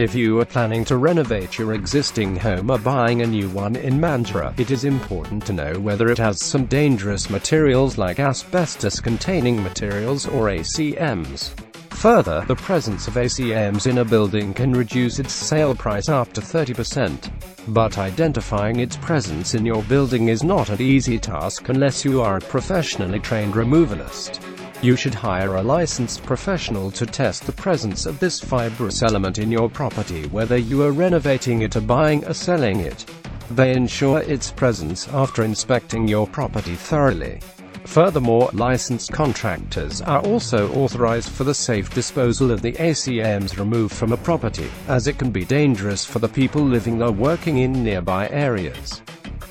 [0.00, 4.00] If you are planning to renovate your existing home or buying a new one in
[4.00, 10.24] Mandurah, it is important to know whether it has some dangerous materials like asbestos-containing materials
[10.26, 11.50] or ACMs.
[11.96, 16.40] Further, the presence of ACMs in a building can reduce its sale price up to
[16.40, 17.30] 30%.
[17.68, 22.38] But identifying its presence in your building is not an easy task unless you are
[22.38, 24.59] a professionally trained removalist.
[24.82, 29.52] You should hire a licensed professional to test the presence of this fibrous element in
[29.52, 33.04] your property whether you are renovating it or buying or selling it.
[33.50, 37.40] They ensure its presence after inspecting your property thoroughly.
[37.84, 44.12] Furthermore, licensed contractors are also authorized for the safe disposal of the ACMs removed from
[44.12, 48.30] a property, as it can be dangerous for the people living or working in nearby
[48.30, 49.02] areas.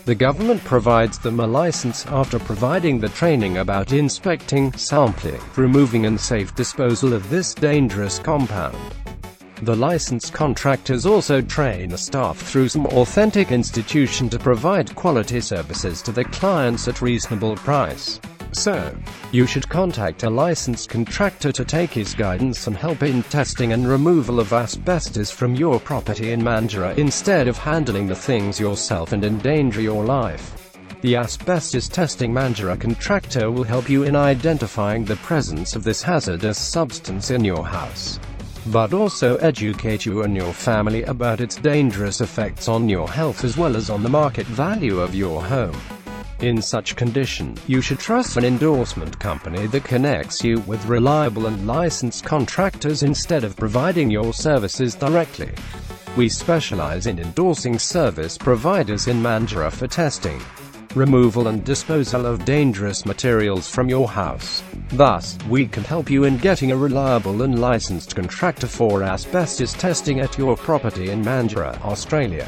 [0.09, 6.19] The government provides them a license after providing the training about inspecting, sampling, removing and
[6.19, 8.75] safe disposal of this dangerous compound.
[9.61, 16.11] The licensed contractors also train staff through some authentic institution to provide quality services to
[16.11, 18.19] their clients at reasonable price.
[18.51, 18.95] So,
[19.31, 23.87] you should contact a licensed contractor to take his guidance and help in testing and
[23.87, 29.23] removal of asbestos from your property in Mandurah instead of handling the things yourself and
[29.23, 30.77] endanger your life.
[31.01, 36.57] The asbestos testing Mandurah contractor will help you in identifying the presence of this hazardous
[36.57, 38.19] substance in your house
[38.67, 43.57] but also educate you and your family about its dangerous effects on your health as
[43.57, 45.75] well as on the market value of your home.
[46.41, 51.67] In such condition, you should trust an endorsement company that connects you with reliable and
[51.67, 55.51] licensed contractors instead of providing your services directly.
[56.15, 60.41] We specialize in endorsing service providers in Mandurah for testing,
[60.95, 64.63] removal and disposal of dangerous materials from your house.
[64.93, 70.21] Thus, we can help you in getting a reliable and licensed contractor for asbestos testing
[70.21, 72.47] at your property in Mandurah, Australia.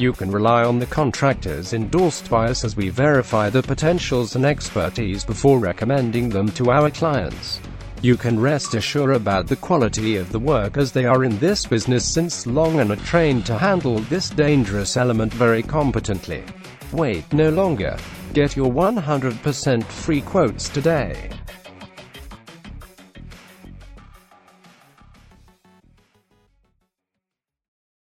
[0.00, 4.46] You can rely on the contractors endorsed by us as we verify the potentials and
[4.46, 7.60] expertise before recommending them to our clients.
[8.00, 11.66] You can rest assured about the quality of the work as they are in this
[11.66, 16.44] business since long and are trained to handle this dangerous element very competently.
[16.92, 17.98] Wait no longer.
[18.32, 21.28] Get your 100% free quotes today.